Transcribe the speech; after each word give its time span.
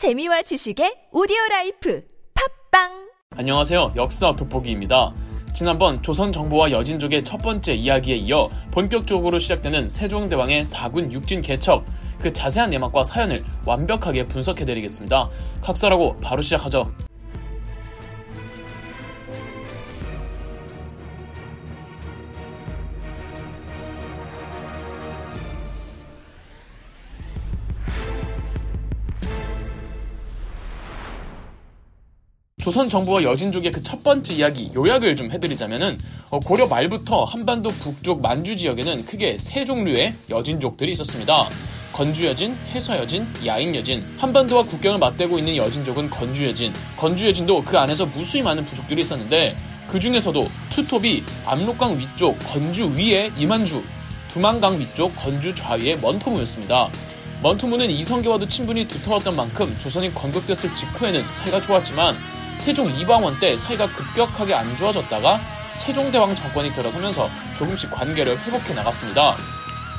재미와 0.00 0.40
지식의 0.40 1.08
오디오 1.12 1.36
life 1.50 2.02
팟빵 2.72 3.10
안녕하세요. 3.36 3.92
역사 3.96 4.34
돋보기입니다. 4.34 5.12
지난번 5.52 6.02
조선 6.02 6.32
정부와 6.32 6.70
여진족의 6.70 7.22
첫 7.22 7.42
번째 7.42 7.74
이야기에 7.74 8.16
이어 8.16 8.48
본격적으로 8.70 9.38
시작되는 9.38 9.90
세종대왕의 9.90 10.64
사군 10.64 11.12
육진 11.12 11.42
개척 11.42 11.84
그 12.18 12.32
자세한 12.32 12.70
내막과 12.70 13.04
사연을 13.04 13.44
완벽하게 13.66 14.26
분석해 14.26 14.64
드리겠습니다. 14.64 15.28
각설하고 15.60 16.18
바로 16.20 16.40
시작하죠. 16.40 16.90
조선 32.60 32.88
정부와 32.88 33.22
여진족의 33.22 33.72
그 33.72 33.80
첫 33.90 34.04
번째 34.04 34.34
이야기 34.34 34.70
요약을 34.74 35.16
좀 35.16 35.30
해드리자면은 35.30 35.98
어, 36.30 36.38
고려 36.38 36.66
말부터 36.68 37.24
한반도 37.24 37.70
북쪽 37.70 38.22
만주 38.22 38.56
지역에는 38.56 39.04
크게 39.04 39.36
세 39.40 39.64
종류의 39.64 40.14
여진족들이 40.28 40.92
있었습니다. 40.92 41.46
건주여진, 41.92 42.54
해서여진, 42.72 43.26
야인여진. 43.44 44.04
한반도와 44.18 44.62
국경을 44.62 44.98
맞대고 45.00 45.38
있는 45.38 45.56
여진족은 45.56 46.08
건주여진. 46.08 46.72
건주여진도 46.96 47.64
그 47.64 47.76
안에서 47.78 48.06
무수히 48.06 48.42
많은 48.42 48.64
부족들이 48.64 49.00
있었는데 49.02 49.56
그 49.88 49.98
중에서도 49.98 50.40
투톱이 50.70 51.24
압록강 51.46 51.98
위쪽 51.98 52.38
건주 52.38 52.94
위에 52.96 53.32
이만주, 53.36 53.82
두만강 54.28 54.78
위쪽 54.78 55.08
건주 55.16 55.52
좌위에 55.54 55.96
먼토무였습니다. 55.96 56.90
먼토무는 57.42 57.90
이성계와도 57.90 58.46
친분이 58.46 58.86
두터웠던 58.86 59.34
만큼 59.34 59.74
조선이 59.82 60.14
건국됐을 60.14 60.72
직후에는 60.74 61.24
사이가 61.32 61.60
좋았지만 61.60 62.16
태종 62.64 62.90
이방원 62.90 63.38
때 63.40 63.56
사이가 63.56 63.86
급격하게 63.88 64.54
안 64.54 64.76
좋아졌다가 64.76 65.40
세종대왕 65.72 66.34
정권이 66.34 66.72
들어서면서 66.72 67.30
조금씩 67.56 67.90
관계를 67.90 68.38
회복해 68.38 68.74
나갔습니다. 68.74 69.36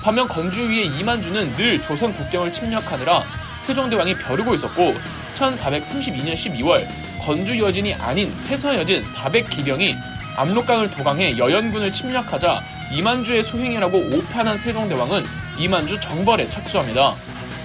반면 0.03 0.27
건주 0.27 0.69
위의 0.69 0.87
이만주는 0.87 1.55
늘 1.57 1.81
조선 1.81 2.15
국경을 2.15 2.51
침략하느라 2.51 3.23
세종대왕이 3.59 4.17
벼르고 4.17 4.53
있었고 4.55 4.95
1432년 5.35 6.33
12월 6.33 6.85
건주 7.19 7.59
여진이 7.59 7.95
아닌 7.95 8.31
해서 8.47 8.75
여진 8.75 9.03
400기병이 9.05 9.95
압록강을 10.35 10.91
도강해 10.91 11.37
여연군을 11.37 11.91
침략하자 11.91 12.63
이만주의 12.91 13.43
소행이라고 13.43 13.97
오판한 14.13 14.57
세종대왕은 14.57 15.23
이만주 15.57 15.99
정벌에 15.99 16.47
착수합니다. 16.49 17.13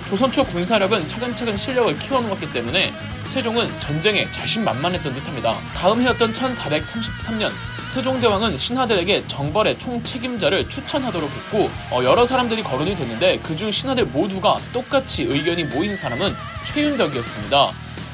조선 0.07 0.31
초 0.31 0.45
군사력은 0.45 1.05
차근차근 1.07 1.57
실력을 1.57 1.99
키워놓았기 1.99 2.53
때문에 2.53 2.95
세종은 3.25 3.69
전쟁에 3.81 4.31
자신만만했던 4.31 5.15
듯합니다. 5.15 5.53
다음 5.75 6.01
해였던 6.01 6.33
1433년 6.33 7.51
세종대왕은 7.93 8.57
신하들에게 8.57 9.27
정벌의 9.27 9.77
총 9.79 10.01
책임자를 10.03 10.69
추천하도록 10.69 11.29
했고 11.29 11.71
어, 11.91 12.05
여러 12.05 12.25
사람들이 12.25 12.63
거론이 12.63 12.95
됐는데 12.95 13.41
그중 13.41 13.71
신하들 13.73 14.07
모두가 14.07 14.59
똑같이 14.73 15.25
의견이 15.25 15.65
모인 15.65 15.97
사람은 15.97 16.35
최윤덕이었습니다. 16.65 17.71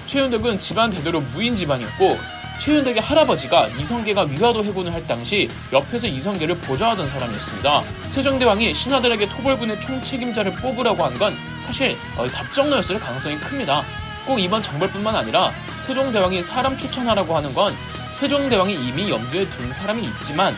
최윤덕은 0.07 0.59
집안 0.59 0.91
대대로 0.91 1.21
무인 1.21 1.55
집안이었고 1.55 2.17
최윤덕의 2.59 3.01
할아버지가 3.01 3.69
이성계가 3.79 4.23
위화도 4.23 4.65
해군을 4.65 4.95
할 4.95 5.05
당시 5.07 5.49
옆에서 5.73 6.07
이성계를 6.07 6.57
보좌하던 6.59 7.07
사람이었습니다. 7.07 7.83
세종대왕이 8.07 8.75
신하들에게 8.75 9.29
토벌군의 9.29 9.81
총책임자를 9.81 10.55
뽑으라고 10.57 11.05
한 11.05 11.13
건 11.15 11.37
사실 11.61 11.97
어, 12.17 12.27
답정너였을 12.27 12.99
가능성이 12.99 13.39
큽니다. 13.39 13.85
꼭 14.27 14.39
이번 14.39 14.63
정벌뿐만 14.63 15.15
아니라 15.15 15.53
세종대왕이 15.81 16.43
사람 16.43 16.77
추천하라고 16.77 17.37
하는 17.37 17.53
건 17.53 17.75
세종대왕이 18.11 18.75
이미 18.75 19.11
염두에 19.11 19.49
둔 19.49 19.73
사람이 19.73 20.05
있지만 20.05 20.57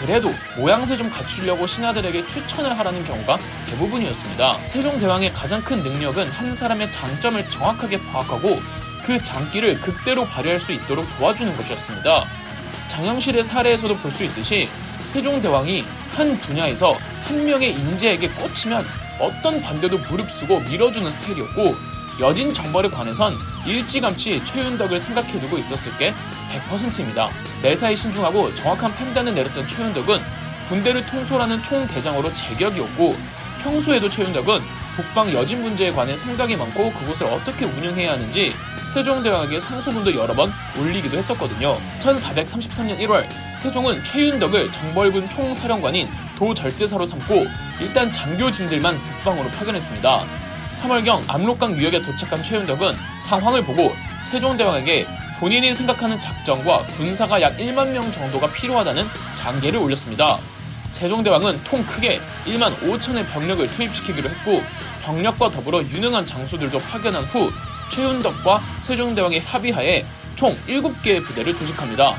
그래도 0.00 0.28
모양새 0.58 0.96
좀 0.96 1.10
갖추려고 1.10 1.66
신하들에게 1.66 2.26
추천을 2.26 2.78
하라는 2.78 3.04
경우가 3.04 3.38
대부분이었습니다. 3.70 4.54
세종대왕의 4.54 5.32
가장 5.32 5.60
큰 5.62 5.78
능력은 5.78 6.30
한 6.30 6.52
사람의 6.52 6.90
장점을 6.90 7.48
정확하게 7.50 8.02
파악하고 8.04 8.60
그 9.06 9.22
장기를 9.22 9.80
극대로 9.80 10.24
발휘할 10.26 10.58
수 10.58 10.72
있도록 10.72 11.06
도와주는 11.16 11.56
것이었습니다. 11.56 12.26
장영실의 12.88 13.44
사례에서도 13.44 13.96
볼 13.98 14.10
수 14.10 14.24
있듯이 14.24 14.68
세종대왕이 14.98 15.84
한 16.12 16.38
분야에서 16.40 16.98
한 17.22 17.44
명의 17.44 17.72
인재에게 17.72 18.28
꽂히면 18.28 18.84
어떤 19.20 19.62
반대도 19.62 19.98
무릅쓰고 19.98 20.60
밀어주는 20.60 21.08
스타일이었고 21.10 21.76
여진 22.18 22.52
정벌에 22.52 22.88
관해선 22.88 23.38
일찌감치 23.66 24.42
최윤덕을 24.44 24.98
생각해두고 24.98 25.58
있었을 25.58 25.96
게 25.98 26.12
100%입니다. 26.68 27.30
매사에 27.62 27.94
신중하고 27.94 28.54
정확한 28.56 28.94
판단을 28.94 29.34
내렸던 29.34 29.68
최윤덕은 29.68 30.20
군대를 30.66 31.06
통솔하는 31.06 31.62
총대장으로 31.62 32.34
제격이었고 32.34 33.14
평소에도 33.62 34.08
최윤덕은 34.08 34.62
북방 34.96 35.32
여진 35.32 35.62
문제에 35.62 35.92
관해 35.92 36.16
생각이 36.16 36.56
많고 36.56 36.90
그곳을 36.92 37.26
어떻게 37.26 37.66
운영해야 37.66 38.12
하는지 38.12 38.54
세종대왕에게 38.96 39.60
상소문도 39.60 40.14
여러 40.14 40.32
번 40.32 40.50
올리기도 40.78 41.18
했었거든요. 41.18 41.76
1433년 41.98 42.98
1월 43.00 43.28
세종은 43.54 44.02
최윤덕을 44.02 44.72
정벌군 44.72 45.28
총사령관인 45.28 46.08
도절제사로 46.38 47.04
삼고 47.04 47.44
일단 47.78 48.10
장교진들만 48.10 48.96
북방으로 48.96 49.50
파견했습니다. 49.50 50.24
3월경 50.76 51.28
압록강 51.28 51.76
유역에 51.76 52.00
도착한 52.00 52.42
최윤덕은 52.42 52.94
상황을 53.20 53.62
보고 53.64 53.92
세종대왕에게 54.22 55.06
본인이 55.40 55.74
생각하는 55.74 56.18
작전과 56.18 56.86
군사가 56.86 57.42
약 57.42 57.58
1만 57.58 57.90
명 57.90 58.10
정도가 58.10 58.50
필요하다는 58.50 59.04
장계를 59.34 59.78
올렸습니다. 59.78 60.38
세종대왕은 60.92 61.64
통 61.64 61.84
크게 61.84 62.22
1만 62.46 62.74
5천의 62.80 63.30
병력을 63.30 63.66
투입시키기로 63.66 64.30
했고 64.30 64.62
병력과 65.02 65.50
더불어 65.50 65.82
유능한 65.82 66.24
장수들도 66.24 66.78
파견한 66.78 67.24
후 67.24 67.50
최윤덕과 67.90 68.62
세종대왕의 68.80 69.40
합의하에 69.40 70.04
총 70.34 70.50
7개의 70.66 71.24
부대를 71.24 71.56
조직합니다. 71.56 72.16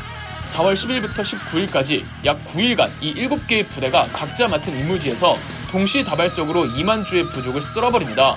4월 0.53 0.73
10일부터 0.73 1.21
19일까지 1.21 2.03
약 2.25 2.43
9일간 2.45 2.89
이 3.01 3.13
7개의 3.13 3.65
부대가 3.65 4.07
각자 4.07 4.47
맡은 4.47 4.79
임무지에서 4.79 5.35
동시다발적으로 5.71 6.65
2만 6.65 7.05
주의 7.05 7.27
부족을 7.29 7.61
쓸어버립니다. 7.61 8.35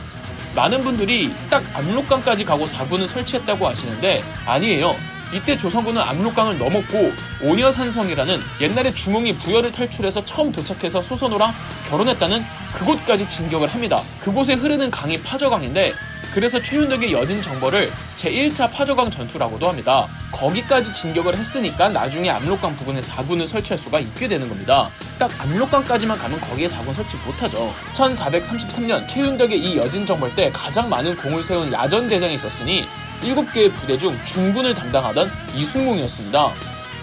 많은 0.55 0.83
분들이 0.83 1.33
딱 1.49 1.63
압록강까지 1.75 2.45
가고 2.45 2.67
사군을 2.67 3.07
설치했다고 3.09 3.67
하시는데 3.67 4.23
아니에요. 4.45 4.93
이때 5.33 5.57
조선군은 5.57 6.03
압록강을 6.03 6.59
넘었고 6.59 7.13
오녀산성이라는 7.43 8.41
옛날에 8.61 8.93
중흥이 8.93 9.37
부여를 9.37 9.71
탈출해서 9.71 10.25
처음 10.25 10.51
도착해서 10.51 11.01
소선호랑 11.03 11.55
결혼했다는 11.89 12.45
그곳까지 12.75 13.29
진격을 13.29 13.69
합니다. 13.69 14.03
그곳에 14.19 14.55
흐르는 14.55 14.91
강이 14.91 15.23
파저강인데 15.23 15.95
그래서 16.35 16.63
최윤덕의 16.63 17.13
여진 17.13 17.41
정벌을 17.43 17.91
제1차 18.17 18.71
파저강 18.73 19.11
전투라고도 19.11 19.69
합니다. 19.69 20.07
거기까지 20.31 20.93
진격을 20.93 21.37
했으니까 21.37 21.89
나중에 21.89 22.31
압록강 22.31 22.77
부근에 22.77 23.03
사군을 23.03 23.47
설치할 23.47 23.79
수가 23.79 23.99
있게 24.01 24.29
되는 24.29 24.49
겁니다. 24.49 24.91
딱 25.19 25.31
압록강까지만 25.41 26.17
가면 26.17 26.41
거기에 26.41 26.69
사군 26.69 26.95
설치 26.95 27.17
못하죠. 27.27 27.75
1433년 27.95 29.09
최윤덕의 29.09 29.59
이 29.59 29.77
여진 29.77 30.07
정벌 30.07 30.35
때 30.37 30.51
가장 30.53 30.89
많은 30.89 31.17
공을 31.17 31.43
세운 31.43 31.73
야전 31.73 32.07
대장이 32.07 32.35
있었으니 32.35 32.87
7개의 33.23 33.75
부대 33.75 33.99
중 33.99 34.19
중군을 34.25 34.75
담당하던 34.75 35.31
이순몽이었습니다. 35.55 36.51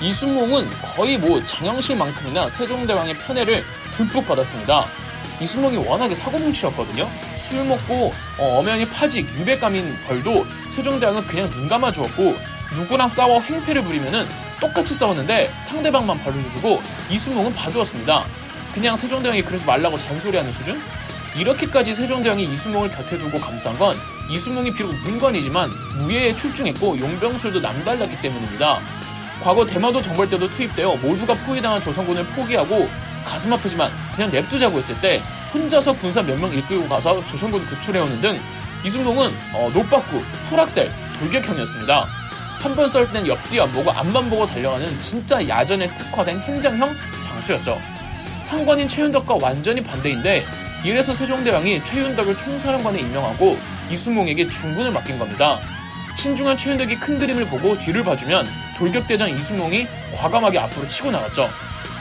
이순몽은 0.02 0.70
거의 0.96 1.18
뭐 1.18 1.44
장영실만큼이나 1.44 2.50
세종대왕의 2.50 3.16
편애를 3.16 3.64
듬뿍 3.92 4.28
받았습니다. 4.28 4.88
이순몽이 5.42 5.78
워낙에 5.78 6.16
사고뭉치였거든요. 6.16 7.10
술 7.48 7.64
먹고 7.64 8.14
어, 8.38 8.60
엄연히 8.60 8.86
파직, 8.86 9.26
유배감인 9.40 9.98
벌도 10.06 10.46
세종대왕은 10.68 11.26
그냥 11.28 11.48
눈 11.48 11.70
감아 11.70 11.92
주었고 11.92 12.36
누구랑 12.76 13.08
싸워 13.08 13.40
행패를 13.40 13.84
부리면은 13.84 14.28
똑같이 14.60 14.94
싸웠는데 14.94 15.44
상대방만 15.64 16.22
벌을 16.24 16.42
주고 16.56 16.82
이순몽은 17.10 17.54
봐주었습니다. 17.56 18.26
그냥 18.74 18.98
세종대왕이 18.98 19.42
그러지 19.44 19.64
말라고 19.64 19.98
잔소리하는 19.98 20.52
수준? 20.52 20.82
이렇게까지 21.38 21.94
세종대왕이 21.94 22.44
이순몽을 22.44 22.92
곁에 22.92 23.18
두고 23.18 23.40
감싼 23.40 23.78
건 23.78 23.96
이순몽이 24.30 24.74
비록 24.74 24.94
문관이지만 24.98 25.72
무예에 26.00 26.36
출중했고 26.36 27.00
용병술도 27.00 27.62
남달랐기 27.62 28.22
때문입니다. 28.22 28.82
과거 29.42 29.66
대마도 29.66 30.02
정벌 30.02 30.30
때도 30.30 30.50
투입되어 30.50 30.98
모두가 30.98 31.34
포위당한 31.46 31.82
조선군을 31.82 32.26
포기하고 32.28 32.90
가슴 33.28 33.54
아프지만 33.54 33.92
그냥 34.16 34.32
냅두자고 34.32 34.78
했을 34.80 34.96
때 34.96 35.22
혼자서 35.54 35.94
군사 35.98 36.22
몇 36.22 36.40
명 36.40 36.52
이끌고 36.54 36.88
가서 36.88 37.26
조선군 37.28 37.66
구출해오는 37.68 38.22
등 38.22 38.40
이순몽은 38.86 39.32
어, 39.54 39.70
노빠꾸, 39.74 40.24
토락셀, 40.50 40.90
돌격형이었습니다. 41.20 42.06
한 42.60 42.76
번 42.76 42.88
썰 42.90 43.12
땐 43.12 43.28
옆뒤 43.28 43.60
안 43.62 43.72
보고 43.72 43.92
앞만 43.92 44.30
보고 44.30 44.46
달려가는 44.46 45.00
진짜 45.00 45.46
야전에 45.48 45.94
특화된 45.94 46.40
행장형 46.40 46.96
장수였죠. 47.28 47.80
상관인 48.42 48.88
최윤덕과 48.90 49.38
완전히 49.42 49.82
반대인데 49.82 50.46
이래서 50.84 51.14
세종대왕이 51.14 51.84
최윤덕을 51.84 52.38
총사령관에 52.38 53.00
임명하고 53.00 53.58
이수몽에게 53.92 54.48
중군을 54.48 54.92
맡긴 54.92 55.20
겁니다. 55.20 55.60
신중한 56.18 56.58
최윤덕이 56.58 56.96
큰 56.98 57.18
그림을 57.18 57.46
보고 57.46 57.78
뒤를 57.78 58.04
봐주면 58.04 58.48
돌격대장 58.78 59.30
이수몽이 59.38 59.88
과감하게 60.16 60.58
앞으로 60.60 60.88
치고 60.88 61.12
나갔죠. 61.12 61.50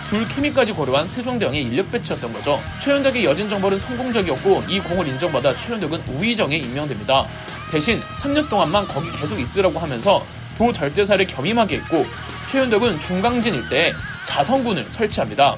둘 0.08 0.24
케미까지 0.24 0.72
고려한 0.72 1.08
세종대왕의 1.08 1.62
인력 1.62 1.90
배치였던 1.90 2.32
거죠. 2.32 2.62
최윤덕의 2.80 3.24
여진 3.24 3.48
정벌은 3.48 3.76
성공적이었고 3.78 4.62
이 4.68 4.78
공을 4.78 5.08
인정받아 5.08 5.52
최윤덕은 5.52 6.06
우의정에 6.08 6.56
임명됩니다. 6.58 7.26
대신 7.72 8.00
3년 8.00 8.48
동안만 8.48 8.86
거기 8.86 9.10
계속 9.10 9.40
있으라고 9.40 9.80
하면서 9.80 10.24
도 10.56 10.72
절제사를 10.72 11.26
겸임하게 11.26 11.78
했고 11.78 12.06
최윤덕은 12.48 13.00
중강진 13.00 13.54
일대에 13.54 13.92
자성군을 14.26 14.84
설치합니다. 14.84 15.56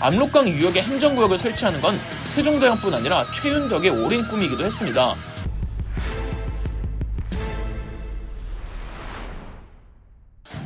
압록강 0.00 0.48
유역에 0.48 0.82
행정구역을 0.82 1.38
설치하는 1.38 1.80
건 1.80 1.98
세종대왕뿐 2.24 2.92
아니라 2.94 3.24
최윤덕의 3.32 3.90
오랜 3.90 4.26
꿈이기도 4.26 4.66
했습니다. 4.66 5.14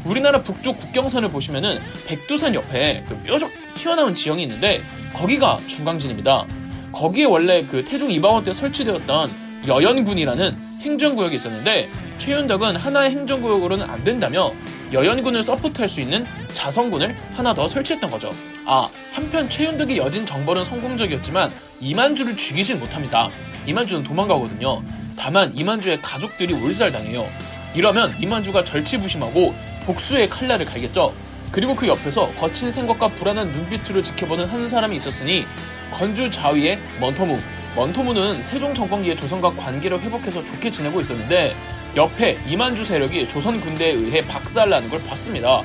우리나라 0.09 0.41
북쪽 0.41 0.81
국경선을 0.81 1.31
보시면은 1.31 1.81
백두산 2.07 2.55
옆에 2.55 3.05
그 3.07 3.23
뾰족 3.25 3.51
튀어나온 3.75 4.15
지형이 4.15 4.43
있는데 4.45 4.81
거기가 5.15 5.59
중강진입니다. 5.67 6.47
거기에 6.93 7.27
원래 7.27 7.63
그 7.63 7.85
태종 7.85 8.11
이방원 8.11 8.43
때 8.43 8.55
설치되었던 8.55 9.31
여연군이라는 9.67 10.57
행정구역이 10.81 11.37
있었는데 11.37 11.91
최윤덕은 12.17 12.77
하나의 12.77 13.11
행정구역으로는 13.11 13.89
안 13.89 14.03
된다며 14.03 14.51
여연군을 14.95 15.43
서포트할 15.43 15.89
수 15.91 16.01
있는 16.01 16.25
자성군을 16.55 17.15
하나 17.35 17.53
더 17.53 17.69
설치했던 17.69 18.11
거죠. 18.11 18.31
아, 18.65 18.89
한편 19.13 19.51
최윤덕의 19.51 19.99
여진 19.99 20.25
정벌은 20.25 20.65
성공적이었지만 20.65 21.51
이만주를 21.81 22.39
죽이진 22.39 22.81
못합니다. 22.81 23.29
이만주는 23.67 24.05
도망가거든요. 24.05 24.83
다만 25.19 25.53
이만주의 25.55 26.01
가족들이 26.01 26.55
올살당해요. 26.55 27.29
이러면 27.75 28.15
이만주가 28.19 28.65
절치부심하고 28.65 29.55
복수의 29.89 30.29
칼날을 30.29 30.67
갈겠죠. 30.67 31.15
그리고 31.51 31.75
그 31.75 31.89
옆에서 31.89 32.31
거친 32.35 32.71
생각과 32.71 33.09
불안한 33.09 33.53
눈빛으로 33.53 34.03
지켜보는 34.03 34.45
한 34.45 34.69
사람이 34.69 34.95
있었으니 34.97 35.47
건주 35.91 36.31
좌위의 36.31 36.79
먼터무. 37.01 37.39
먼터무는 37.75 38.43
세종 38.43 38.75
정권기에 38.75 39.17
조선과 39.17 39.55
관계를 39.55 40.01
회복해서 40.03 40.45
좋게 40.45 40.71
지내고 40.71 41.01
있었는데 41.01 41.57
옆에 41.97 42.39
이만주 42.47 42.85
세력이 42.85 43.29
조선 43.29 43.59
군대에 43.61 43.93
의해 43.93 44.21
박살나는 44.21 44.91
걸 44.91 45.03
봤습니다. 45.05 45.63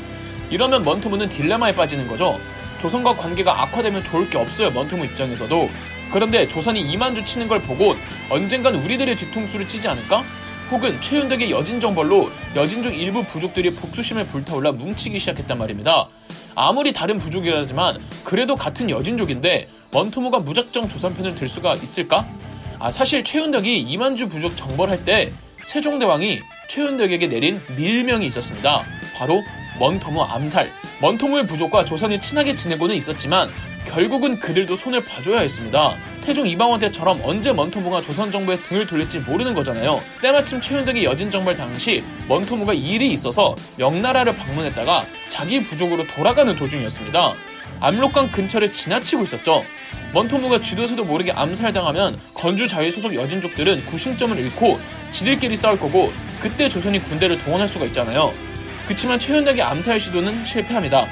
이러면 0.50 0.84
먼터무는 0.84 1.28
딜레마에 1.28 1.74
빠지는 1.74 2.08
거죠. 2.08 2.40
조선과 2.80 3.18
관계가 3.18 3.64
악화되면 3.64 4.06
좋을 4.06 4.30
게 4.30 4.38
없어요. 4.38 4.72
먼터무 4.72 5.04
입장에서도. 5.06 5.70
그런데 6.14 6.48
조선이 6.48 6.80
이만주 6.80 7.26
치는 7.26 7.50
걸 7.50 7.62
보고 7.62 7.96
언젠간 8.30 8.76
우리들의 8.76 9.18
뒤통수를 9.18 9.68
찌지 9.68 9.88
않을까? 9.90 10.24
혹은 10.74 11.00
최윤덕의 11.02 11.52
여진 11.52 11.80
정벌로 11.80 12.32
여진족 12.56 12.98
일부 12.98 13.24
부족들이 13.24 13.76
복수심에 13.76 14.26
불타올라 14.26 14.72
뭉치기 14.72 15.20
시작했단 15.20 15.60
말입니다. 15.60 16.08
아무리 16.56 16.92
다른 16.92 17.20
부족이라지만 17.20 18.02
그래도 18.24 18.56
같은 18.56 18.90
여진족인데 18.90 19.68
원토무가 19.94 20.40
무작정 20.40 20.90
조선편을 20.90 21.36
들 21.36 21.48
수가 21.48 21.74
있을까? 21.74 22.28
아 22.80 22.90
사실 22.90 23.24
최윤덕이 23.24 23.82
이만주 23.82 24.30
부족 24.30 24.58
정벌할 24.58 25.06
때 25.06 25.32
세종대왕이 25.64 26.42
최윤덕에게 26.70 27.28
내린 27.28 27.62
밀명이 27.78 28.26
있었습니다. 28.26 28.84
바로 29.16 29.44
먼터무 29.80 30.22
암살. 30.22 30.70
먼터무의 31.02 31.48
부족과 31.48 31.86
조선이 31.86 32.20
친하게 32.20 32.56
지내고는 32.56 32.96
있었지만 32.96 33.52
결국은 33.86 34.40
그들도 34.40 34.76
손을 34.76 35.04
봐줘야 35.04 35.42
했습니다. 35.42 35.96
태종 36.22 36.48
이방원 36.48 36.80
때처럼 36.80 37.20
언제 37.24 37.52
먼토무가 37.52 38.02
조선 38.02 38.32
정부에 38.32 38.56
등을 38.56 38.88
돌릴지 38.88 39.20
모르는 39.20 39.54
거잖아요. 39.54 40.00
때마침 40.22 40.62
최윤덕이 40.62 41.04
여진 41.04 41.30
정벌 41.30 41.58
당시 41.58 42.04
먼토무가 42.28 42.74
일이 42.74 43.12
있어서 43.12 43.56
명나라를 43.78 44.36
방문했다가 44.36 45.06
자기 45.30 45.64
부족으로 45.64 46.08
돌아가는 46.08 46.56
도중이었습니다. 46.56 47.34
압록강 47.82 48.32
근처를 48.32 48.72
지나치고 48.72 49.24
있었죠. 49.24 49.66
먼토무가 50.14 50.62
쥐도새도 50.62 51.04
모르게 51.04 51.32
암살당하면 51.32 52.20
건주 52.34 52.68
자위 52.68 52.92
소속 52.92 53.14
여진족들은 53.14 53.86
구심점을 53.86 54.38
잃고 54.38 54.80
지들끼리 55.12 55.58
싸울 55.58 55.78
거고 55.80 56.14
그때 56.40 56.70
조선이 56.70 57.00
군대를 57.04 57.44
동원할 57.44 57.68
수가 57.68 57.86
있잖아요. 57.86 58.32
그치만 58.88 59.18
최윤덕의 59.18 59.62
암살 59.62 60.00
시도는 60.00 60.44
실패합니다. 60.44 61.08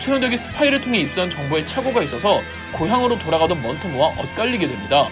최윤덕이 0.00 0.36
스파이를 0.36 0.80
통해 0.80 0.98
입수한 1.00 1.30
정보에 1.30 1.64
착오가 1.64 2.02
있어서 2.02 2.42
고향으로 2.72 3.18
돌아가던 3.18 3.62
먼토무와 3.62 4.08
엇갈리게 4.08 4.66
됩니다. 4.66 5.08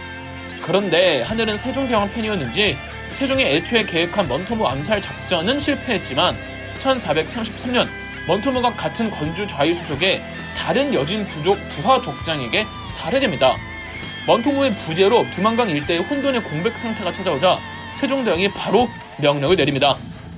그런데 0.62 1.22
하늘은 1.22 1.56
세종대왕 1.56 2.10
팬이었는지 2.12 2.76
세종이 3.10 3.44
애초에 3.44 3.84
계획한 3.84 4.28
먼토무 4.28 4.66
암살 4.66 5.00
작전은 5.00 5.60
실패했지만 5.60 6.36
1433년 6.74 7.88
먼토무가 8.26 8.72
같은 8.74 9.10
건주 9.10 9.46
좌위 9.46 9.74
소속의 9.74 10.22
다른 10.56 10.92
여진 10.94 11.24
부족 11.26 11.58
부하 11.70 12.00
족장에게 12.00 12.66
살해됩니다. 12.90 13.56
먼토무의 14.26 14.72
부재로 14.74 15.26
두만강 15.30 15.70
일대의 15.70 16.00
혼돈의 16.00 16.42
공백 16.42 16.76
상태가 16.78 17.10
찾아오자 17.12 17.58
세종대왕이 17.92 18.52
바로 18.52 18.88
명령을 19.18 19.56
내립니다. 19.56 19.96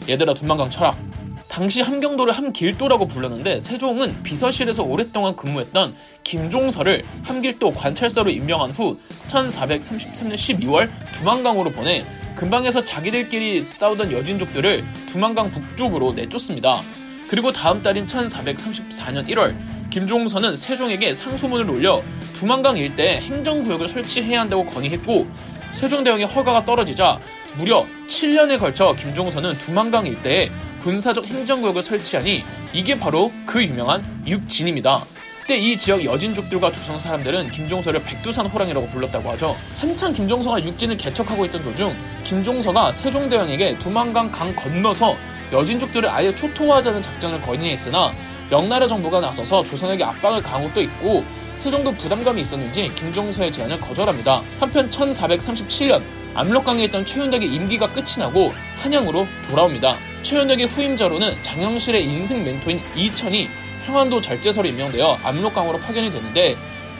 얘들아 0.08 0.34
두만강 0.34 0.70
쳐라. 0.70 1.13
당시 1.49 1.82
함경도를 1.82 2.32
함길도라고 2.32 3.06
불렀는데 3.06 3.61
세종은 3.61 4.23
비서실에서 4.23 4.82
오랫동안 4.82 5.37
근무했던 5.37 5.94
김종서를 6.25 7.05
함길도 7.23 7.73
관찰사로 7.73 8.31
임명한 8.31 8.70
후 8.70 8.99
1433년 9.29 10.35
12월 10.35 10.91
두만강으로 11.12 11.70
보내 11.70 12.05
근방에서 12.35 12.82
자기들끼리 12.82 13.62
싸우던 13.62 14.11
여진족들을 14.11 14.85
두만강 15.08 15.52
북쪽으로 15.52 16.12
내쫓습니다. 16.12 16.81
그리고 17.29 17.52
다음 17.52 17.82
달인 17.82 18.06
1434년 18.06 19.29
1월 19.29 19.55
김종서는 19.90 20.56
세종에게 20.56 21.14
상소문을 21.14 21.70
올려 21.70 22.02
두만강 22.35 22.76
일대에 22.76 23.20
행정구역을 23.20 23.88
설치해야 23.88 24.40
한다고 24.40 24.64
건의했고 24.67 25.26
세종대왕의 25.73 26.26
허가가 26.26 26.64
떨어지자 26.64 27.20
무려 27.56 27.85
7년에 28.08 28.58
걸쳐 28.58 28.94
김종서는 28.94 29.50
두만강 29.50 30.06
일대에 30.06 30.50
군사적 30.85 31.25
행정구역을 31.25 31.83
설치하니 31.83 32.45
이게 32.75 32.99
바로 32.99 33.33
그 33.47 33.65
유명한 33.65 34.05
육진입니다. 34.27 35.01
그때 35.41 35.57
이 35.57 35.79
지역 35.79 36.05
여진족들과 36.05 36.73
조선 36.73 36.99
사람들은 36.99 37.51
김종서를 37.51 38.03
백두산 38.03 38.45
호랑이라고 38.47 38.89
불렀다고 38.89 39.31
하죠. 39.31 39.57
한창 39.79 40.13
김종서가 40.13 40.63
육진을 40.63 40.99
개척하고 40.99 41.47
있던 41.47 41.65
도중 41.65 41.97
김종서가 42.25 42.93
세종대왕에게 42.93 43.79
두만강 43.79 44.31
강 44.31 44.55
건너서 44.55 45.17
여진족들을 45.53 46.07
아예 46.07 46.35
초토화하자는 46.35 47.00
작전을 47.00 47.41
건의했으나 47.41 48.12
명나라 48.50 48.87
정부가 48.87 49.21
나서서 49.21 49.64
조선에게 49.64 50.05
압박을 50.05 50.41
가한 50.41 50.64
것도 50.64 50.83
있고 50.83 51.25
세종도 51.57 51.93
부담감이 51.93 52.43
있었는지 52.43 52.91
김종서의 52.91 53.50
제안을 53.50 53.81
거절합니다. 53.81 54.43
한편 54.61 54.91
1437년 54.91 56.03
압록강에 56.35 56.85
있던 56.85 57.05
최윤덕의 57.05 57.49
임기가 57.49 57.93
끝이 57.93 58.19
나고 58.19 58.53
한양으로 58.76 59.26
돌아옵니다. 59.49 59.99
최윤덕의 60.23 60.67
후임자로는 60.67 61.43
장영실의 61.43 62.05
인생 62.05 62.43
멘토인 62.43 62.81
이천이 62.97 63.49
평안도 63.87 64.21
절제설에 64.21 64.71
임명되어 64.71 65.19
압록강으로 65.23 65.79
파견이 65.79 66.11
되는데 66.11 66.57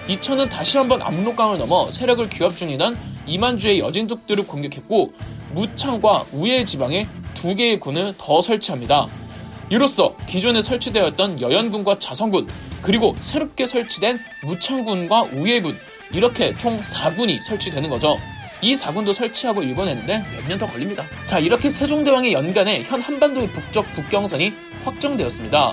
이천은 0.09 0.51
다시 0.51 0.77
한번 0.77 1.01
압록강을 1.03 1.59
넘어 1.59 1.91
세력을 1.91 2.29
규합 2.31 2.57
중이던 2.57 2.97
이만주의 3.27 3.81
여진족들을 3.81 4.47
공격했고 4.47 5.13
무창과 5.53 6.27
우예 6.33 6.65
지방에 6.65 7.07
두 7.33 7.55
개의 7.55 7.81
군을 7.81 8.15
더 8.19 8.43
설치합니다. 8.43 9.07
이로써 9.71 10.15
기존에 10.27 10.61
설치되었던 10.61 11.41
여연군과 11.41 11.99
자성군 11.99 12.49
그리고 12.83 13.15
새롭게 13.19 13.65
설치된 13.67 14.21
무창군과 14.43 15.23
우예군 15.33 15.79
이렇게 16.13 16.55
총 16.59 16.83
4군이 16.83 17.43
설치되는 17.43 17.89
거죠. 17.89 18.19
이 18.63 18.75
4군도 18.75 19.13
설치하고 19.13 19.63
일궈내는데 19.63 20.19
몇 20.33 20.49
년 20.49 20.59
더 20.59 20.67
걸립니다. 20.67 21.05
자 21.27 21.39
이렇게 21.39 21.69
세종대왕의 21.71 22.33
연간에 22.33 22.83
현 22.85 23.01
한반도의 23.01 23.49
북쪽 23.53 23.93
국경선이 23.95 24.53
확정되었습니다. 24.85 25.73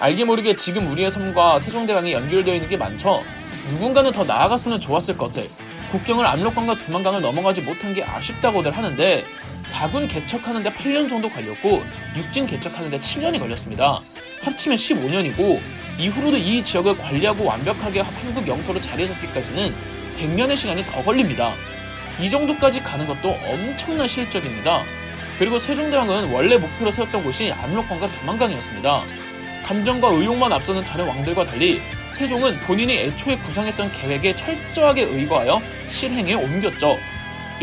알게 0.00 0.24
모르게 0.24 0.56
지금 0.56 0.90
우리의 0.90 1.10
섬과 1.10 1.58
세종대왕이 1.58 2.12
연결되어 2.12 2.54
있는 2.54 2.68
게 2.68 2.76
많죠. 2.76 3.22
누군가는 3.70 4.10
더 4.12 4.24
나아갔으면 4.24 4.80
좋았을 4.80 5.16
것을 5.18 5.48
국경을 5.90 6.24
압록강과 6.24 6.76
두만강을 6.76 7.20
넘어가지 7.20 7.60
못한 7.62 7.92
게 7.92 8.04
아쉽다고들 8.04 8.70
하는데 8.76 9.24
4군 9.64 10.08
개척하는데 10.08 10.70
8년 10.72 11.08
정도 11.08 11.28
걸렸고 11.28 11.82
6진 12.14 12.48
개척하는데 12.48 12.98
7년이 13.00 13.38
걸렸습니다. 13.40 13.98
합치면 14.42 14.78
15년이고 14.78 15.58
이후로도 15.98 16.36
이 16.38 16.64
지역을 16.64 16.96
관리하고 16.96 17.44
완벽하게 17.44 18.00
한국 18.00 18.46
영토로 18.46 18.80
자리 18.80 19.06
잡기까지는 19.06 19.74
100년의 20.18 20.56
시간이 20.56 20.82
더 20.84 21.02
걸립니다. 21.02 21.52
이 22.20 22.28
정도까지 22.28 22.82
가는 22.82 23.06
것도 23.06 23.30
엄청난 23.44 24.06
실적입니다. 24.06 24.84
그리고 25.38 25.58
세종대왕은 25.58 26.30
원래 26.32 26.58
목표로 26.58 26.90
세웠던 26.90 27.24
곳이 27.24 27.50
압록강과 27.50 28.06
두만강이었습니다. 28.06 29.04
감정과 29.64 30.08
의욕만 30.08 30.52
앞서는 30.52 30.84
다른 30.84 31.06
왕들과 31.06 31.44
달리 31.44 31.80
세종은 32.10 32.60
본인이 32.60 32.98
애초에 32.98 33.38
구상했던 33.38 33.92
계획에 33.92 34.34
철저하게 34.34 35.02
의거하여 35.02 35.62
실행에 35.88 36.34
옮겼죠. 36.34 36.98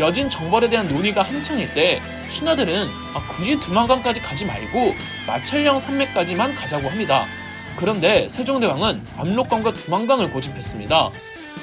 여진 0.00 0.28
정벌에 0.30 0.68
대한 0.68 0.88
논의가 0.88 1.22
한창일 1.22 1.72
때 1.74 2.00
신하들은 2.30 2.88
아, 3.14 3.26
굳이 3.28 3.58
두만강까지 3.60 4.22
가지 4.22 4.44
말고 4.46 4.94
마천령 5.26 5.78
산맥까지만 5.78 6.54
가자고 6.54 6.88
합니다. 6.88 7.26
그런데 7.76 8.28
세종대왕은 8.28 9.06
압록강과 9.18 9.72
두만강을 9.72 10.30
고집했습니다. 10.30 11.10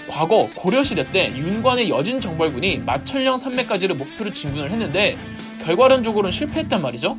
과거 0.09 0.49
고려시대 0.55 1.11
때 1.11 1.31
윤관의 1.35 1.89
여진 1.89 2.19
정벌군이 2.21 2.77
마천령 2.79 3.37
산맥까지를 3.37 3.95
목표로 3.95 4.33
진군을 4.33 4.71
했는데 4.71 5.15
결과론적으로는 5.63 6.31
실패했단 6.31 6.81
말이죠. 6.81 7.17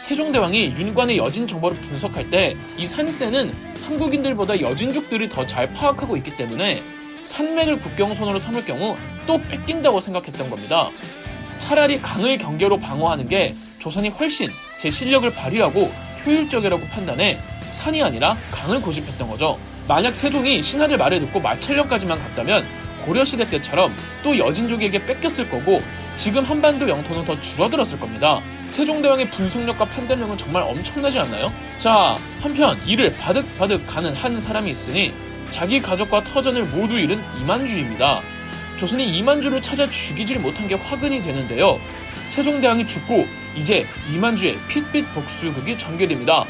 세종대왕이 0.00 0.74
윤관의 0.76 1.18
여진 1.18 1.46
정보를 1.46 1.80
분석할 1.80 2.30
때 2.30 2.56
이 2.76 2.86
산세는 2.86 3.52
한국인들보다 3.86 4.60
여진족들이 4.60 5.28
더 5.28 5.46
잘 5.46 5.72
파악하고 5.72 6.16
있기 6.18 6.36
때문에 6.36 6.80
산맥을 7.24 7.80
국경선으로 7.80 8.38
삼을 8.38 8.64
경우 8.64 8.96
또 9.26 9.40
뺏긴다고 9.42 10.00
생각했던 10.00 10.48
겁니다. 10.50 10.90
차라리 11.58 12.00
강을 12.00 12.38
경계로 12.38 12.78
방어하는 12.78 13.28
게 13.28 13.52
조선이 13.80 14.08
훨씬 14.10 14.48
제 14.78 14.88
실력을 14.90 15.28
발휘하고 15.30 15.90
효율적이라고 16.24 16.86
판단해 16.88 17.38
산이 17.70 18.02
아니라 18.02 18.36
강을 18.50 18.80
고집했던 18.80 19.28
거죠. 19.28 19.58
만약 19.88 20.14
세종이 20.14 20.62
신하들 20.62 20.98
말을 20.98 21.18
듣고 21.20 21.40
마찰령까지만 21.40 22.18
갔다면 22.18 22.66
고려시대 23.06 23.48
때처럼 23.48 23.96
또 24.22 24.38
여진족에게 24.38 25.06
뺏겼을 25.06 25.48
거고 25.48 25.80
지금 26.16 26.44
한반도 26.44 26.86
영토는 26.86 27.24
더 27.24 27.40
줄어들었을 27.40 27.98
겁니다. 27.98 28.42
세종대왕의 28.66 29.30
분석력과 29.30 29.86
판단력은 29.86 30.36
정말 30.36 30.62
엄청나지 30.64 31.18
않나요? 31.20 31.50
자, 31.78 32.16
한편 32.42 32.78
이를 32.84 33.14
바득바득 33.16 33.86
가는 33.86 34.12
한 34.12 34.38
사람이 34.38 34.70
있으니 34.70 35.14
자기 35.48 35.80
가족과 35.80 36.22
터전을 36.22 36.64
모두 36.64 36.98
잃은 36.98 37.22
이만주입니다. 37.40 38.20
조선이 38.76 39.16
이만주를 39.16 39.62
찾아 39.62 39.86
죽이질 39.88 40.38
못한 40.40 40.68
게 40.68 40.74
화근이 40.74 41.22
되는데요. 41.22 41.80
세종대왕이 42.26 42.86
죽고 42.86 43.26
이제 43.56 43.86
이만주의 44.12 44.58
핏빛 44.68 45.14
복수극이 45.14 45.78
전개됩니다. 45.78 46.44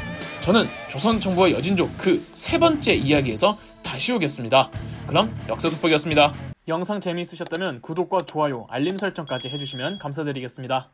저는 0.48 0.66
조선 0.90 1.20
정부와 1.20 1.50
여진족 1.50 1.98
그 1.98 2.24
세 2.32 2.58
번째 2.58 2.94
이야기에서 2.94 3.58
다시 3.82 4.12
오겠습니다. 4.12 4.70
그럼 5.06 5.36
역사 5.46 5.68
돋보기였습니다. 5.68 6.32
영상 6.68 7.00
재미있으셨다면 7.02 7.82
구독과 7.82 8.16
좋아요, 8.26 8.66
알림 8.70 8.96
설정까지 8.96 9.50
해주시면 9.50 9.98
감사드리겠습니다. 9.98 10.88